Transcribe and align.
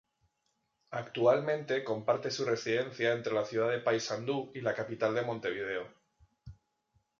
Actualmente 0.93 1.83
comparte 1.83 2.31
su 2.31 2.43
residencia 2.43 3.13
entre 3.13 3.33
la 3.35 3.45
ciudad 3.45 3.69
de 3.69 3.77
Paysandú 3.81 4.51
y 4.55 4.61
la 4.61 4.73
capital 4.73 5.13
de 5.13 5.21
Montevideo. 5.21 5.87